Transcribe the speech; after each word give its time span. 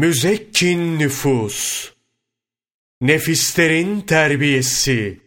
Müzekkin 0.00 0.98
nüfus, 0.98 1.90
nefislerin 3.00 4.00
terbiyesi, 4.00 5.20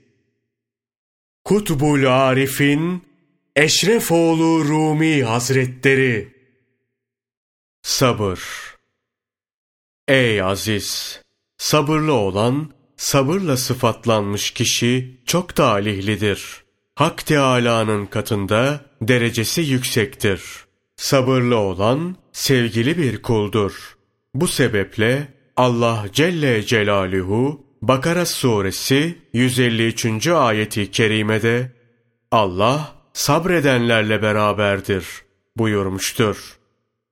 Kutbul 1.43 2.05
Arif'in 2.05 3.03
Eşrefoğlu 3.55 4.65
Rumi 4.65 5.23
Hazretleri, 5.23 6.33
Sabır 7.81 8.41
Ey 10.07 10.41
aziz! 10.41 11.21
Sabırlı 11.57 12.13
olan, 12.13 12.73
sabırla 12.97 13.57
sıfatlanmış 13.57 14.51
kişi 14.51 15.21
çok 15.25 15.55
talihlidir. 15.55 16.63
Hak 16.95 17.25
Teâlâ'nın 17.25 18.05
katında 18.05 18.85
derecesi 19.01 19.61
yüksektir. 19.61 20.41
Sabırlı 20.95 21.57
olan, 21.57 22.15
sevgili 22.31 22.97
bir 22.97 23.21
kuldur. 23.21 24.02
Bu 24.35 24.47
sebeple 24.47 25.27
Allah 25.57 26.05
Celle 26.13 26.65
Celaluhu 26.65 27.65
Bakara 27.81 28.25
suresi 28.25 29.17
153. 29.33 30.27
ayeti 30.27 30.91
kerimede 30.91 31.71
Allah 32.31 32.95
sabredenlerle 33.13 34.21
beraberdir 34.21 35.05
buyurmuştur. 35.57 36.57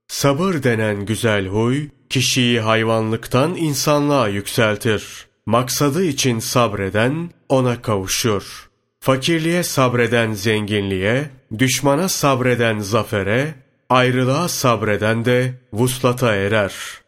Sabır 0.07 0.63
denen 0.63 1.05
güzel 1.05 1.47
huy 1.47 1.87
kişiyi 2.09 2.59
hayvanlıktan 2.59 3.55
insanlığa 3.55 4.27
yükseltir. 4.27 5.27
Maksadı 5.45 6.03
için 6.03 6.39
sabreden 6.39 7.29
ona 7.49 7.81
kavuşur. 7.81 8.69
Fakirliğe 8.99 9.63
sabreden 9.63 10.33
zenginliğe, 10.33 11.29
düşmana 11.57 12.09
sabreden 12.09 12.79
zafere, 12.79 13.55
ayrılığa 13.89 14.47
sabreden 14.47 15.25
de 15.25 15.53
vuslata 15.73 16.35
erer.'' 16.35 17.00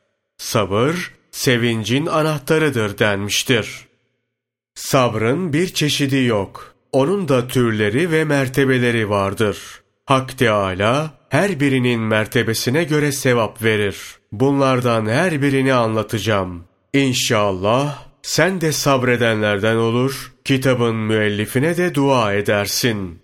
Sabır, 0.43 1.11
sevincin 1.31 2.05
anahtarıdır 2.05 2.97
denmiştir. 2.97 3.88
Sabrın 4.76 5.54
bir 5.54 5.68
çeşidi 5.68 6.23
yok. 6.23 6.76
Onun 6.91 7.27
da 7.27 7.48
türleri 7.48 8.12
ve 8.12 8.23
mertebeleri 8.23 9.09
vardır. 9.09 9.57
Hak 10.05 10.37
Teâlâ, 10.37 11.13
her 11.29 11.59
birinin 11.59 11.99
mertebesine 12.01 12.84
göre 12.84 13.12
sevap 13.12 13.63
verir. 13.63 13.98
Bunlardan 14.31 15.05
her 15.05 15.41
birini 15.41 15.73
anlatacağım. 15.73 16.63
İnşallah 16.93 18.05
sen 18.21 18.62
de 18.62 18.71
sabredenlerden 18.71 19.75
olur, 19.75 20.34
kitabın 20.46 20.96
müellifine 20.96 21.77
de 21.77 21.96
dua 21.96 22.34
edersin. 22.34 23.20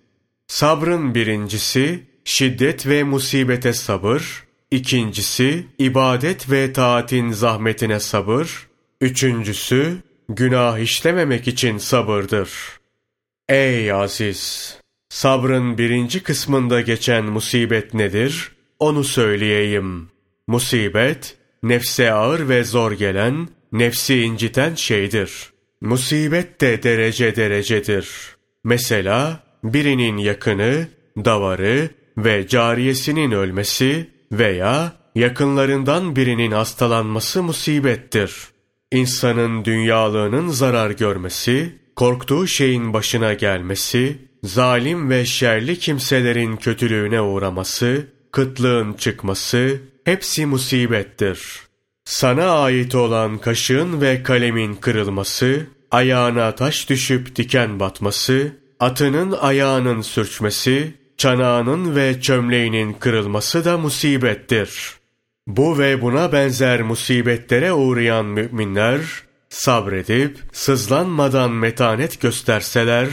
Sabrın 0.46 1.14
birincisi, 1.14 2.06
şiddet 2.24 2.86
ve 2.86 3.02
musibete 3.02 3.72
sabır, 3.72 4.49
İkincisi, 4.70 5.66
ibadet 5.78 6.50
ve 6.50 6.72
taatin 6.72 7.32
zahmetine 7.32 8.00
sabır. 8.00 8.68
Üçüncüsü, 9.00 9.96
günah 10.28 10.78
işlememek 10.78 11.48
için 11.48 11.78
sabırdır. 11.78 12.50
Ey 13.48 13.92
aziz! 13.92 14.76
Sabrın 15.08 15.78
birinci 15.78 16.22
kısmında 16.22 16.80
geçen 16.80 17.24
musibet 17.24 17.94
nedir? 17.94 18.52
Onu 18.78 19.04
söyleyeyim. 19.04 20.08
Musibet, 20.46 21.36
nefse 21.62 22.12
ağır 22.12 22.48
ve 22.48 22.64
zor 22.64 22.92
gelen, 22.92 23.48
nefsi 23.72 24.20
inciten 24.20 24.74
şeydir. 24.74 25.50
Musibet 25.80 26.60
de 26.60 26.82
derece 26.82 27.36
derecedir. 27.36 28.08
Mesela, 28.64 29.42
birinin 29.64 30.16
yakını, 30.16 30.88
davarı 31.16 31.90
ve 32.18 32.48
cariyesinin 32.48 33.30
ölmesi, 33.30 34.08
veya 34.32 34.92
yakınlarından 35.14 36.16
birinin 36.16 36.50
hastalanması 36.50 37.42
musibettir. 37.42 38.32
İnsanın 38.92 39.64
dünyalığının 39.64 40.48
zarar 40.48 40.90
görmesi, 40.90 41.78
korktuğu 41.96 42.46
şeyin 42.46 42.92
başına 42.92 43.32
gelmesi, 43.34 44.18
zalim 44.44 45.10
ve 45.10 45.24
şerli 45.24 45.78
kimselerin 45.78 46.56
kötülüğüne 46.56 47.20
uğraması, 47.20 48.06
kıtlığın 48.32 48.92
çıkması, 48.92 49.80
hepsi 50.04 50.46
musibettir. 50.46 51.60
Sana 52.04 52.50
ait 52.50 52.94
olan 52.94 53.38
kaşığın 53.38 54.00
ve 54.00 54.22
kalemin 54.22 54.74
kırılması, 54.74 55.66
ayağına 55.90 56.54
taş 56.54 56.88
düşüp 56.88 57.36
diken 57.36 57.80
batması, 57.80 58.52
atının 58.80 59.32
ayağının 59.32 60.02
sürçmesi, 60.02 60.94
çanağının 61.20 61.96
ve 61.96 62.20
çömleğinin 62.20 62.92
kırılması 62.92 63.64
da 63.64 63.78
musibettir. 63.78 64.90
Bu 65.46 65.78
ve 65.78 66.02
buna 66.02 66.32
benzer 66.32 66.82
musibetlere 66.82 67.72
uğrayan 67.72 68.26
müminler, 68.26 69.00
sabredip 69.48 70.38
sızlanmadan 70.52 71.52
metanet 71.52 72.20
gösterseler, 72.20 73.08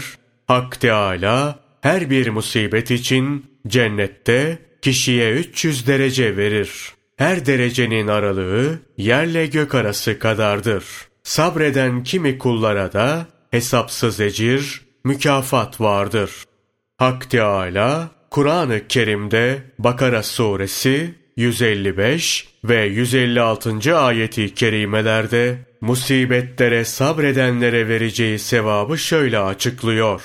Hak 0.48 0.82
Teâlâ 0.82 1.60
her 1.82 2.10
bir 2.10 2.30
musibet 2.30 2.92
için 2.92 3.46
cennette 3.68 4.60
kişiye 4.82 5.34
300 5.34 5.88
derece 5.88 6.38
verir. 6.38 6.72
Her 7.18 7.46
derecenin 7.46 8.08
aralığı 8.08 8.80
yerle 8.98 9.46
gök 9.46 9.76
arası 9.76 10.20
kadardır. 10.20 10.84
Sabreden 11.24 12.04
kimi 12.04 12.38
kullara 12.38 12.94
da 12.94 13.26
hesapsız 13.52 14.20
ecir, 14.20 14.82
mükafat 15.04 15.82
vardır. 15.82 16.32
Hak 16.98 17.30
Teâlâ, 17.30 18.10
Kur'an-ı 18.32 18.88
Kerim'de 18.88 19.64
Bakara 19.80 20.24
suresi 20.24 21.16
155 21.36 22.48
ve 22.64 22.86
156. 22.86 23.98
ayeti 23.98 24.54
kerimelerde 24.54 25.58
musibetlere 25.82 26.86
sabredenlere 26.86 27.88
vereceği 27.88 28.40
sevabı 28.40 28.98
şöyle 28.98 29.40
açıklıyor. 29.40 30.22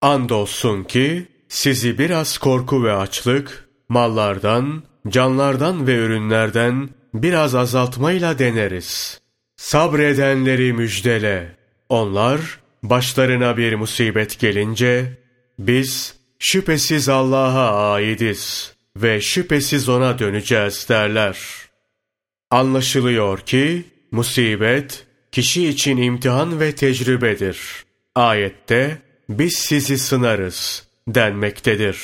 Andolsun 0.00 0.84
ki 0.84 1.26
sizi 1.48 1.98
biraz 1.98 2.38
korku 2.38 2.84
ve 2.84 2.92
açlık, 2.92 3.68
mallardan, 3.88 4.82
canlardan 5.08 5.86
ve 5.86 5.96
ürünlerden 5.96 6.88
biraz 7.14 7.54
azaltmayla 7.54 8.38
deneriz. 8.38 9.20
Sabredenleri 9.56 10.72
müjdele. 10.72 11.56
Onlar 11.88 12.40
başlarına 12.82 13.56
bir 13.56 13.74
musibet 13.74 14.38
gelince 14.38 15.21
biz 15.58 16.14
şüphesiz 16.38 17.08
Allah'a 17.08 17.92
aidiz 17.92 18.72
ve 18.96 19.20
şüphesiz 19.20 19.88
ona 19.88 20.18
döneceğiz 20.18 20.86
derler. 20.88 21.38
Anlaşılıyor 22.50 23.38
ki 23.38 23.84
musibet 24.10 25.06
kişi 25.32 25.68
için 25.68 25.96
imtihan 25.96 26.60
ve 26.60 26.74
tecrübedir. 26.74 27.58
Ayette 28.14 28.98
biz 29.28 29.54
sizi 29.54 29.98
sınarız 29.98 30.86
denmektedir. 31.08 31.98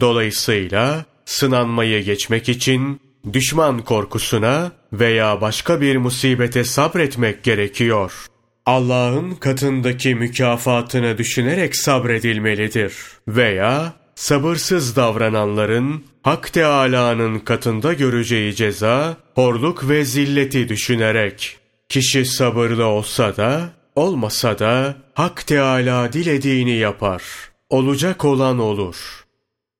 Dolayısıyla 0.00 1.04
sınanmayı 1.24 2.04
geçmek 2.04 2.48
için 2.48 3.00
düşman 3.32 3.84
korkusuna 3.84 4.72
veya 4.92 5.40
başka 5.40 5.80
bir 5.80 5.96
musibete 5.96 6.64
sabretmek 6.64 7.42
gerekiyor. 7.42 8.26
Allah'ın 8.66 9.34
katındaki 9.34 10.14
mükafatını 10.14 11.18
düşünerek 11.18 11.76
sabredilmelidir. 11.76 12.94
Veya 13.28 13.92
sabırsız 14.14 14.96
davrananların 14.96 16.04
Hak 16.22 16.52
Teâlâ'nın 16.52 17.38
katında 17.38 17.92
göreceği 17.92 18.54
ceza, 18.54 19.16
horluk 19.34 19.88
ve 19.88 20.04
zilleti 20.04 20.68
düşünerek. 20.68 21.58
Kişi 21.88 22.24
sabırlı 22.24 22.86
olsa 22.86 23.36
da, 23.36 23.70
olmasa 23.96 24.58
da 24.58 24.96
Hak 25.14 25.46
Teâlâ 25.46 26.12
dilediğini 26.12 26.76
yapar. 26.76 27.22
Olacak 27.70 28.24
olan 28.24 28.58
olur. 28.58 29.24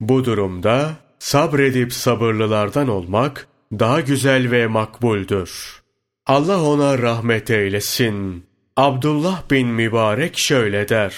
Bu 0.00 0.25
durumda 0.25 0.91
sabredip 1.19 1.92
sabırlılardan 1.92 2.88
olmak 2.88 3.48
daha 3.72 4.00
güzel 4.00 4.50
ve 4.50 4.66
makbuldür. 4.66 5.82
Allah 6.27 6.62
ona 6.62 6.98
rahmet 6.98 7.51
eylesin. 7.51 8.52
Abdullah 8.77 9.51
bin 9.51 9.69
Mübarek 9.69 10.39
şöyle 10.39 10.89
der. 10.89 11.15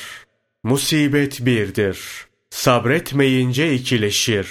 Musibet 0.62 1.47
birdir. 1.47 1.99
Sabretmeyince 2.51 3.75
ikileşir. 3.75 4.49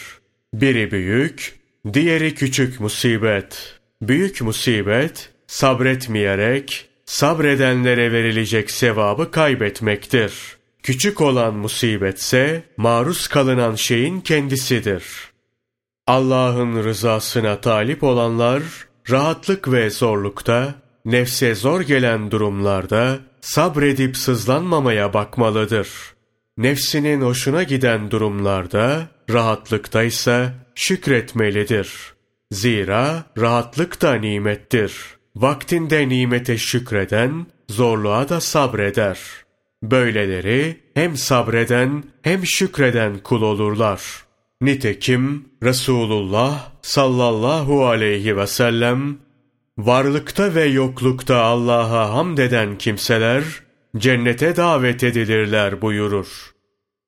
Biri 0.53 0.91
büyük, 0.91 1.59
diğeri 1.93 2.35
küçük 2.35 2.79
musibet. 2.79 3.79
Büyük 4.01 4.41
musibet, 4.41 5.29
sabretmeyerek, 5.47 6.89
sabredenlere 7.05 8.11
verilecek 8.11 8.71
sevabı 8.71 9.31
kaybetmektir. 9.31 10.33
Küçük 10.83 11.21
olan 11.21 11.55
musibetse, 11.55 12.63
maruz 12.77 13.27
kalınan 13.27 13.75
şeyin 13.75 14.21
kendisidir. 14.21 15.03
Allah'ın 16.07 16.83
rızasına 16.83 17.61
talip 17.61 18.03
olanlar, 18.03 18.63
rahatlık 19.09 19.71
ve 19.71 19.89
zorlukta, 19.89 20.82
nefse 21.05 21.55
zor 21.55 21.81
gelen 21.81 22.31
durumlarda 22.31 23.19
sabredip 23.41 24.17
sızlanmamaya 24.17 25.13
bakmalıdır. 25.13 25.89
Nefsinin 26.57 27.21
hoşuna 27.21 27.63
giden 27.63 28.11
durumlarda, 28.11 29.07
rahatlıktaysa 29.29 30.53
şükretmelidir. 30.75 32.13
Zira 32.51 33.23
rahatlık 33.37 34.01
da 34.01 34.13
nimettir. 34.13 34.93
Vaktinde 35.35 36.09
nimete 36.09 36.57
şükreden, 36.57 37.45
zorluğa 37.69 38.29
da 38.29 38.41
sabreder. 38.41 39.19
Böyleleri 39.83 40.79
hem 40.93 41.17
sabreden 41.17 42.03
hem 42.21 42.45
şükreden 42.45 43.17
kul 43.19 43.41
olurlar. 43.41 44.01
Nitekim 44.61 45.45
Resulullah 45.63 46.71
sallallahu 46.81 47.85
aleyhi 47.85 48.37
ve 48.37 48.47
sellem 48.47 49.17
varlıkta 49.77 50.55
ve 50.55 50.65
yoklukta 50.65 51.41
Allah'a 51.41 52.13
hamd 52.13 52.37
eden 52.37 52.77
kimseler 52.77 53.43
cennete 53.97 54.55
davet 54.55 55.03
edilirler 55.03 55.81
buyurur. 55.81 56.53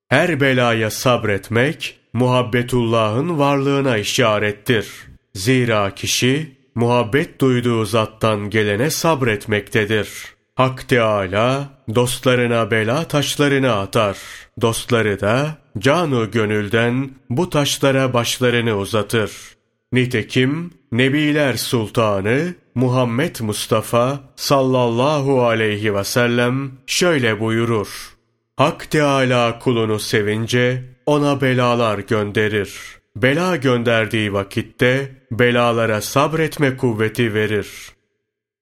Her 0.08 0.42
belaya 0.42 0.92
sabretmek 0.92 2.00
muhabbetullah'ın 2.14 3.40
varlığına 3.40 3.98
işarettir. 3.98 4.88
Zira 5.34 5.96
kişi 5.96 6.58
muhabbet 6.76 7.42
duyduğu 7.42 7.86
zattan 7.86 8.50
gelene 8.50 8.90
sabretmektedir. 8.90 10.10
Hak 10.56 10.90
Teâlâ 10.90 11.70
dostlarına 11.96 12.72
bela 12.72 13.08
taşlarını 13.08 13.76
atar. 13.76 14.18
Dostları 14.62 15.20
da 15.20 15.58
canu 15.80 16.32
gönülden 16.32 17.10
bu 17.30 17.50
taşlara 17.50 18.14
başlarını 18.14 18.78
uzatır. 18.78 19.55
Nitekim 19.96 20.72
Nebiler 20.92 21.54
Sultanı 21.54 22.56
Muhammed 22.76 23.36
Mustafa 23.40 24.34
sallallahu 24.36 25.44
aleyhi 25.46 25.96
ve 25.96 26.04
sellem 26.04 26.72
şöyle 26.88 27.40
buyurur. 27.40 28.18
Hak 28.58 28.92
Teâlâ 28.92 29.60
kulunu 29.60 30.00
sevince 30.00 30.84
ona 31.06 31.42
belalar 31.42 32.00
gönderir. 32.00 32.74
Bela 33.16 33.56
gönderdiği 33.56 34.34
vakitte 34.34 35.12
belalara 35.32 36.02
sabretme 36.02 36.78
kuvveti 36.78 37.34
verir. 37.34 37.68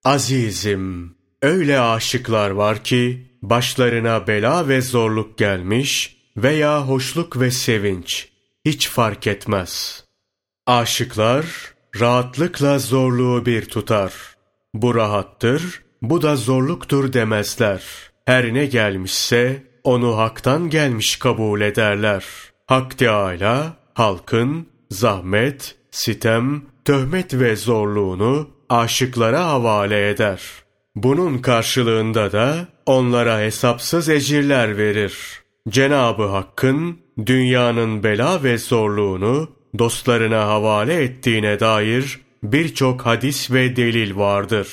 Azizim, 0.03 1.15
öyle 1.41 1.79
aşıklar 1.79 2.49
var 2.49 2.83
ki 2.83 3.27
başlarına 3.41 4.27
bela 4.27 4.67
ve 4.67 4.81
zorluk 4.81 5.37
gelmiş 5.37 6.17
veya 6.37 6.87
hoşluk 6.87 7.39
ve 7.39 7.51
sevinç 7.51 8.29
hiç 8.65 8.89
fark 8.89 9.27
etmez. 9.27 10.03
Aşıklar 10.67 11.45
rahatlıkla 11.99 12.79
zorluğu 12.79 13.45
bir 13.45 13.65
tutar. 13.65 14.13
Bu 14.73 14.95
rahattır, 14.95 15.81
bu 16.01 16.21
da 16.21 16.35
zorluktur 16.35 17.13
demezler. 17.13 17.83
Her 18.25 18.53
ne 18.53 18.65
gelmişse 18.65 19.63
onu 19.83 20.17
haktan 20.17 20.69
gelmiş 20.69 21.15
kabul 21.15 21.61
ederler. 21.61 22.25
Hak 22.67 22.97
Teâlâ, 22.97 23.73
halkın 23.93 24.67
zahmet, 24.89 25.75
sitem, 25.91 26.61
töhmet 26.85 27.33
ve 27.33 27.55
zorluğunu 27.55 28.49
aşıklara 28.69 29.45
havale 29.45 30.09
eder. 30.09 30.41
Bunun 30.95 31.37
karşılığında 31.37 32.31
da 32.31 32.67
onlara 32.85 33.39
hesapsız 33.39 34.09
ecirler 34.09 34.77
verir. 34.77 35.17
Cenabı 35.69 36.23
Hakk'ın 36.23 36.99
dünyanın 37.25 38.03
bela 38.03 38.43
ve 38.43 38.57
zorluğunu 38.57 39.62
dostlarına 39.79 40.47
havale 40.47 41.03
ettiğine 41.03 41.59
dair 41.59 42.19
birçok 42.43 43.01
hadis 43.01 43.51
ve 43.51 43.75
delil 43.75 44.15
vardır. 44.15 44.67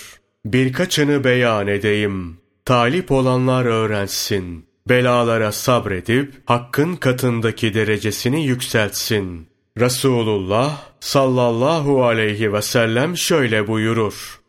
Birkaçını 0.45 1.25
beyan 1.25 1.67
edeyim. 1.67 2.37
Talip 2.65 3.13
olanlar 3.13 3.65
öğrensin 3.65 4.71
belalara 4.89 5.53
sabredip 5.53 6.35
hakkın 6.47 6.97
katındaki 6.97 7.75
derecesini 7.75 8.47
yükseltsin. 8.47 9.49
Resulullah 9.79 10.83
sallallahu 11.01 12.05
aleyhi 12.05 12.53
ve 12.53 12.63
sellem 12.63 13.17
şöyle 13.17 13.67
buyurur. 13.67 14.41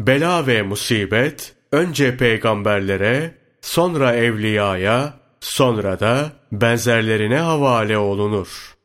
Bela 0.00 0.46
ve 0.46 0.62
musibet 0.62 1.54
önce 1.72 2.16
peygamberlere, 2.16 3.34
sonra 3.60 4.14
evliyaya, 4.14 5.14
sonra 5.40 6.00
da 6.00 6.32
benzerlerine 6.52 7.38
havale 7.38 7.98
olunur. 7.98 8.75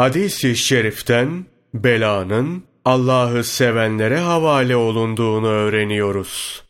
Hadis-i 0.00 0.56
şeriften 0.56 1.44
belanın 1.74 2.64
Allah'ı 2.84 3.44
sevenlere 3.44 4.18
havale 4.18 4.76
olunduğunu 4.76 5.46
öğreniyoruz. 5.46 6.62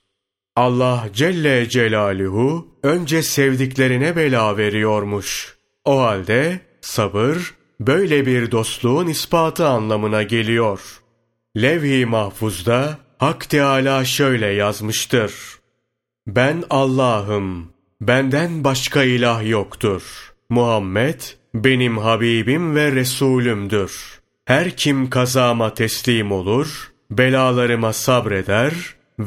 Allah 0.57 1.09
Celle 1.13 1.69
Celaluhu 1.69 2.69
önce 2.83 3.23
sevdiklerine 3.23 4.17
bela 4.17 4.57
veriyormuş. 4.57 5.57
O 5.85 6.01
halde 6.01 6.61
sabır 6.81 7.55
böyle 7.81 8.27
bir 8.27 8.51
dostluğun 8.51 9.07
ispatı 9.07 9.69
anlamına 9.69 10.23
geliyor. 10.23 11.03
Levh-i 11.57 12.07
Mahfuz'da 12.07 12.99
Hak 13.19 13.51
Teâlâ 13.51 14.05
şöyle 14.05 14.47
yazmıştır. 14.47 15.35
Ben 16.27 16.65
Allah'ım, 16.71 17.73
benden 18.01 18.65
başka 18.65 19.05
ilah 19.05 19.49
yoktur. 19.49 20.33
Muhammed 20.49 21.21
benim 21.55 21.99
Habibim 21.99 22.75
ve 22.75 22.93
Resulümdür. 22.93 24.21
Her 24.45 24.77
kim 24.77 25.11
kazama 25.11 25.75
teslim 25.75 26.33
olur, 26.33 26.93
belalarıma 27.11 27.93
sabreder, 27.93 28.75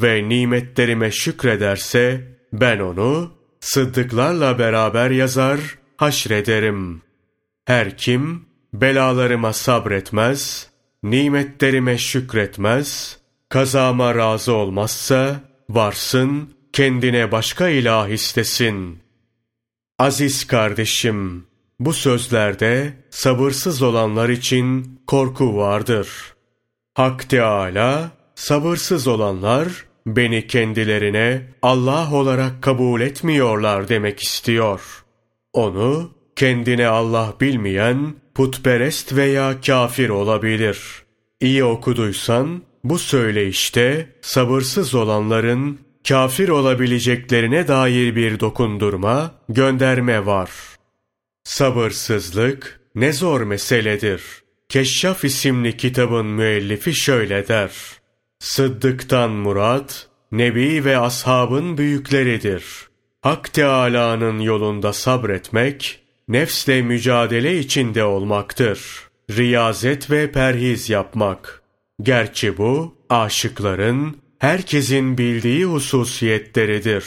ve 0.02 0.28
nimetlerime 0.28 1.10
şükrederse 1.10 2.28
ben 2.52 2.78
onu 2.78 3.32
sıddıklarla 3.60 4.58
beraber 4.58 5.10
yazar, 5.10 5.60
haşrederim. 5.96 7.02
Her 7.64 7.96
kim 7.96 8.46
belalarıma 8.72 9.52
sabretmez, 9.52 10.70
nimetlerime 11.02 11.98
şükretmez, 11.98 13.18
kazama 13.48 14.14
razı 14.14 14.52
olmazsa 14.52 15.40
varsın 15.68 16.54
kendine 16.72 17.32
başka 17.32 17.68
ilah 17.68 18.08
istesin. 18.08 18.98
Aziz 19.98 20.46
kardeşim, 20.46 21.46
bu 21.80 21.92
sözlerde 21.92 22.92
sabırsız 23.10 23.82
olanlar 23.82 24.28
için 24.28 25.00
korku 25.06 25.56
vardır. 25.56 26.08
Hak 26.94 27.30
Teâlâ 27.30 28.10
sabırsız 28.34 29.06
olanlar 29.06 29.68
beni 30.06 30.46
kendilerine 30.46 31.42
Allah 31.62 32.12
olarak 32.12 32.62
kabul 32.62 33.00
etmiyorlar 33.00 33.88
demek 33.88 34.22
istiyor. 34.22 35.04
Onu 35.52 36.10
kendine 36.36 36.86
Allah 36.86 37.34
bilmeyen 37.40 38.14
putperest 38.34 39.16
veya 39.16 39.60
kafir 39.60 40.08
olabilir. 40.08 40.78
İyi 41.40 41.64
okuduysan 41.64 42.62
bu 42.84 42.98
söyleyişte 42.98 44.08
sabırsız 44.22 44.94
olanların 44.94 45.78
kafir 46.08 46.48
olabileceklerine 46.48 47.68
dair 47.68 48.16
bir 48.16 48.40
dokundurma, 48.40 49.30
gönderme 49.48 50.26
var. 50.26 50.50
Sabırsızlık 51.44 52.80
ne 52.94 53.12
zor 53.12 53.40
meseledir. 53.40 54.22
Keşşaf 54.68 55.24
isimli 55.24 55.76
kitabın 55.76 56.26
müellifi 56.26 56.94
şöyle 56.94 57.48
der. 57.48 57.72
Sıddıktan 58.38 59.30
murat, 59.30 60.08
Nebi 60.32 60.84
ve 60.84 60.98
ashabın 60.98 61.78
büyükleridir. 61.78 62.64
Hak 63.22 63.52
Teâlâ'nın 63.52 64.40
yolunda 64.40 64.92
sabretmek, 64.92 66.00
nefsle 66.28 66.82
mücadele 66.82 67.58
içinde 67.58 68.04
olmaktır. 68.04 68.80
Riyazet 69.30 70.10
ve 70.10 70.32
perhiz 70.32 70.90
yapmak. 70.90 71.62
Gerçi 72.02 72.58
bu, 72.58 72.94
aşıkların, 73.10 74.16
herkesin 74.38 75.18
bildiği 75.18 75.64
hususiyetleridir. 75.64 77.04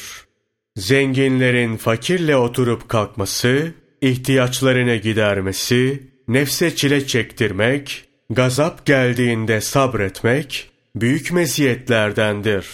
Zenginlerin 0.75 1.77
fakirle 1.77 2.37
oturup 2.37 2.89
kalkması, 2.89 3.73
ihtiyaçlarını 4.01 4.95
gidermesi, 4.95 6.03
nefse 6.27 6.75
çile 6.75 7.07
çektirmek, 7.07 8.05
gazap 8.29 8.85
geldiğinde 8.85 9.61
sabretmek, 9.61 10.69
büyük 10.95 11.31
meziyetlerdendir. 11.31 12.67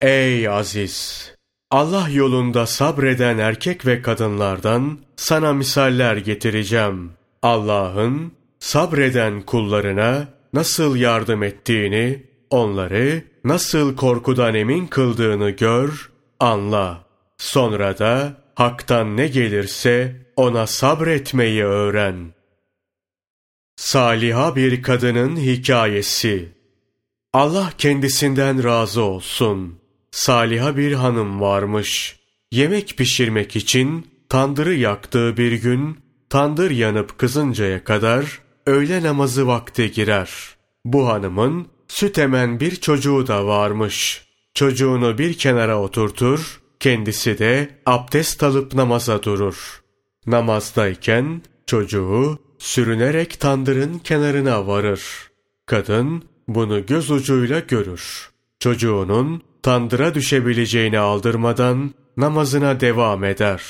Ey 0.00 0.48
aziz! 0.48 1.28
Allah 1.70 2.08
yolunda 2.12 2.66
sabreden 2.66 3.38
erkek 3.38 3.86
ve 3.86 4.02
kadınlardan 4.02 4.98
sana 5.16 5.52
misaller 5.52 6.16
getireceğim. 6.16 7.10
Allah'ın 7.42 8.32
sabreden 8.58 9.42
kullarına 9.42 10.28
nasıl 10.52 10.96
yardım 10.96 11.42
ettiğini, 11.42 12.22
onları 12.50 13.22
nasıl 13.44 13.96
korkudan 13.96 14.54
emin 14.54 14.86
kıldığını 14.86 15.50
gör, 15.50 16.10
anla. 16.40 17.04
Sonra 17.38 17.98
da 17.98 18.32
haktan 18.58 19.16
ne 19.16 19.28
gelirse 19.28 20.16
ona 20.36 20.66
sabretmeyi 20.66 21.64
öğren. 21.64 22.34
Saliha 23.76 24.56
bir 24.56 24.82
kadının 24.82 25.36
hikayesi 25.36 26.48
Allah 27.32 27.72
kendisinden 27.78 28.64
razı 28.64 29.02
olsun. 29.02 29.78
Saliha 30.10 30.76
bir 30.76 30.92
hanım 30.92 31.40
varmış. 31.40 32.16
Yemek 32.52 32.96
pişirmek 32.96 33.56
için 33.56 34.06
tandırı 34.28 34.74
yaktığı 34.74 35.36
bir 35.36 35.52
gün 35.52 35.98
tandır 36.30 36.70
yanıp 36.70 37.18
kızıncaya 37.18 37.84
kadar 37.84 38.40
öğle 38.66 39.02
namazı 39.02 39.46
vakti 39.46 39.92
girer. 39.92 40.30
Bu 40.84 41.08
hanımın 41.08 41.68
süt 41.88 42.18
emen 42.18 42.60
bir 42.60 42.76
çocuğu 42.76 43.26
da 43.26 43.46
varmış. 43.46 44.24
Çocuğunu 44.54 45.18
bir 45.18 45.34
kenara 45.34 45.80
oturtur, 45.80 46.60
kendisi 46.80 47.38
de 47.38 47.68
abdest 47.86 48.42
alıp 48.42 48.74
namaza 48.74 49.22
durur. 49.22 49.82
Namazdayken 50.26 51.42
çocuğu 51.66 52.38
sürünerek 52.58 53.40
tandırın 53.40 53.98
kenarına 53.98 54.66
varır. 54.66 55.02
Kadın 55.66 56.24
bunu 56.48 56.86
göz 56.86 57.10
ucuyla 57.10 57.58
görür. 57.58 58.30
Çocuğunun 58.60 59.42
tandıra 59.62 60.14
düşebileceğini 60.14 60.98
aldırmadan 60.98 61.94
namazına 62.16 62.80
devam 62.80 63.24
eder. 63.24 63.62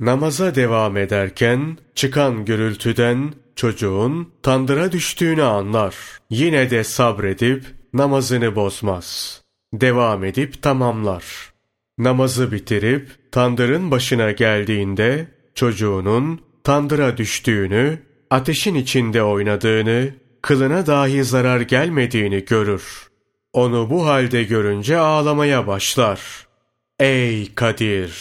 Namaza 0.00 0.54
devam 0.54 0.96
ederken 0.96 1.78
çıkan 1.94 2.44
gürültüden 2.44 3.34
çocuğun 3.56 4.32
tandıra 4.42 4.92
düştüğünü 4.92 5.42
anlar. 5.42 5.94
Yine 6.30 6.70
de 6.70 6.84
sabredip 6.84 7.64
namazını 7.92 8.56
bozmaz. 8.56 9.42
Devam 9.72 10.24
edip 10.24 10.62
tamamlar. 10.62 11.24
Namazı 11.98 12.52
bitirip 12.52 13.08
tandırın 13.32 13.90
başına 13.90 14.32
geldiğinde 14.32 15.28
çocuğunun 15.54 16.40
tandıra 16.64 17.16
düştüğünü, 17.16 17.98
ateşin 18.30 18.74
içinde 18.74 19.22
oynadığını, 19.22 20.10
kılına 20.42 20.86
dahi 20.86 21.24
zarar 21.24 21.60
gelmediğini 21.60 22.44
görür. 22.44 23.08
Onu 23.52 23.90
bu 23.90 24.06
halde 24.06 24.44
görünce 24.44 24.98
ağlamaya 24.98 25.66
başlar. 25.66 26.20
Ey 27.00 27.54
Kadir! 27.54 28.12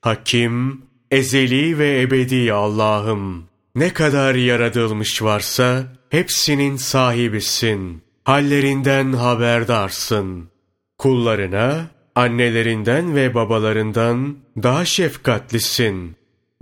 Hakim, 0.00 0.82
ezeli 1.10 1.78
ve 1.78 2.00
ebedi 2.00 2.52
Allah'ım! 2.52 3.44
Ne 3.74 3.92
kadar 3.92 4.34
yaratılmış 4.34 5.22
varsa 5.22 5.84
hepsinin 6.10 6.76
sahibisin. 6.76 8.02
Hallerinden 8.24 9.12
haberdarsın. 9.12 10.50
Kullarına, 10.98 11.86
annelerinden 12.14 13.14
ve 13.14 13.34
babalarından 13.34 14.36
daha 14.62 14.84
şefkatlisin. 14.84 16.16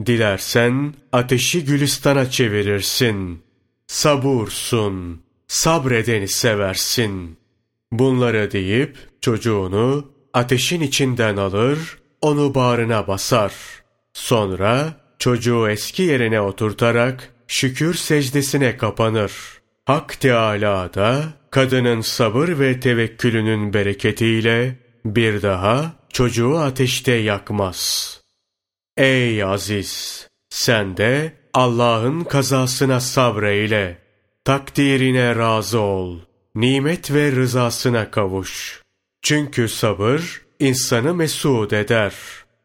Dilersen 0.06 0.94
ateşi 1.12 1.64
gülistana 1.64 2.30
çevirirsin. 2.30 3.42
Sabursun, 3.86 5.22
sabredeni 5.46 6.28
seversin. 6.28 7.38
Bunları 7.92 8.50
deyip 8.50 8.96
çocuğunu 9.20 10.12
ateşin 10.34 10.80
içinden 10.80 11.36
alır, 11.36 11.98
onu 12.20 12.54
bağrına 12.54 13.06
basar. 13.06 13.52
Sonra 14.12 15.00
çocuğu 15.18 15.68
eski 15.68 16.02
yerine 16.02 16.40
oturtarak 16.40 17.34
şükür 17.46 17.94
secdesine 17.94 18.76
kapanır. 18.76 19.32
Hak 19.84 20.20
Teâlâ 20.20 20.94
da 20.94 21.24
kadının 21.50 22.00
sabır 22.00 22.48
ve 22.48 22.80
tevekkülünün 22.80 23.72
bereketiyle 23.74 24.76
bir 25.04 25.42
daha 25.42 25.92
çocuğu 26.12 26.58
ateşte 26.58 27.12
yakmaz. 27.12 28.20
Ey 28.96 29.44
aziz! 29.44 30.28
Sen 30.50 30.96
de 30.96 31.32
Allah'ın 31.54 32.24
kazasına 32.24 33.00
sabreyle. 33.00 33.98
Takdirine 34.44 35.36
razı 35.36 35.80
ol. 35.80 36.18
Nimet 36.54 37.10
ve 37.10 37.32
rızasına 37.32 38.10
kavuş. 38.10 38.82
Çünkü 39.22 39.68
sabır 39.68 40.42
insanı 40.58 41.14
mesut 41.14 41.72
eder. 41.72 42.14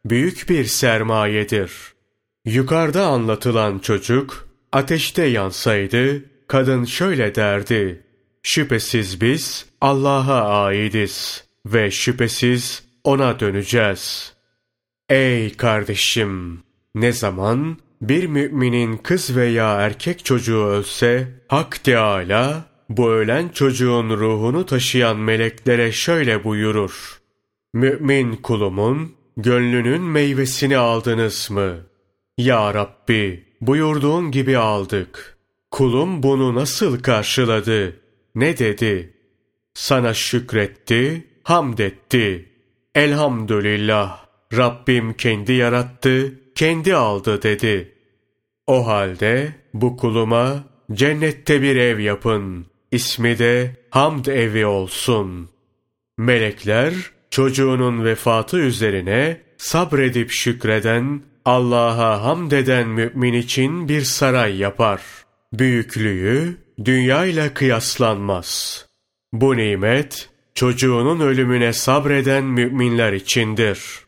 Büyük 0.06 0.50
bir 0.50 0.66
sermayedir. 0.66 1.72
Yukarıda 2.46 3.06
anlatılan 3.06 3.80
çocuk 3.80 4.48
ateşte 4.72 5.24
yansaydı 5.26 6.24
kadın 6.48 6.86
şöyle 6.86 7.36
derdi. 7.36 8.04
Şüphesiz 8.44 9.22
biz 9.22 9.66
Allah'a 9.82 10.64
aidiz 10.64 11.44
ve 11.66 11.92
şüphesiz 11.92 12.84
ona 13.04 13.40
döneceğiz. 13.40 14.34
Ey 15.10 15.54
kardeşim! 15.58 16.64
Ne 16.96 17.12
zaman 17.12 17.78
bir 18.02 18.28
müminin 18.28 18.98
kız 18.98 19.36
veya 19.36 19.82
erkek 19.82 20.26
çocuğu 20.26 20.66
ölse, 20.66 21.28
Hak 21.48 21.84
Teâlâ, 21.84 22.66
bu 22.90 23.12
ölen 23.12 23.50
çocuğun 23.50 24.10
ruhunu 24.10 24.66
taşıyan 24.66 25.18
meleklere 25.18 25.92
şöyle 25.92 26.44
buyurur. 26.44 27.22
Mümin 27.74 28.36
kulumun, 28.36 29.16
gönlünün 29.38 30.02
meyvesini 30.02 30.78
aldınız 30.78 31.52
mı? 31.52 31.76
Ya 32.38 32.74
Rabbi, 32.74 33.44
buyurduğun 33.62 34.32
gibi 34.32 34.58
aldık. 34.58 35.38
Kulum 35.72 36.24
bunu 36.24 36.56
nasıl 36.56 37.00
karşıladı? 37.00 37.96
Ne 38.36 38.58
dedi? 38.58 39.14
Sana 39.74 40.14
şükretti, 40.14 41.28
hamd 41.44 41.78
etti. 41.78 42.50
Elhamdülillah, 42.96 44.26
Rabbim 44.58 45.14
kendi 45.14 45.54
yarattı, 45.54 46.40
kendi 46.56 46.96
aldı 46.96 47.42
dedi. 47.42 47.94
O 48.68 48.88
halde 48.88 49.56
bu 49.74 49.98
kuluma 49.98 50.64
cennette 50.94 51.62
bir 51.62 51.76
ev 51.76 52.00
yapın. 52.00 52.66
İsmi 52.92 53.40
de 53.40 53.76
hamd 53.90 54.26
evi 54.26 54.66
olsun. 54.66 55.50
Melekler 56.18 56.94
çocuğunun 57.30 58.06
vefatı 58.06 58.60
üzerine 58.60 59.42
sabredip 59.58 60.32
şükreden, 60.32 61.22
Allah'a 61.46 62.24
hamd 62.24 62.52
eden 62.52 62.88
mümin 62.88 63.34
için 63.34 63.90
bir 63.90 64.02
saray 64.02 64.58
yapar. 64.58 65.02
Büyüklüğü 65.54 66.58
dünyayla 66.86 67.54
kıyaslanmaz. 67.54 68.86
Bu 69.34 69.58
nimet 69.58 70.30
çocuğunun 70.56 71.20
ölümüne 71.20 71.74
sabreden 71.74 72.44
müminler 72.44 73.14
içindir.'' 73.14 74.03